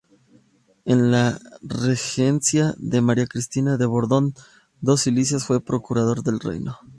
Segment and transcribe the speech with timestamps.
[0.85, 6.79] En la regencia de María Cristina de Borbón-Dos Sicilias fue Procurador del Reino.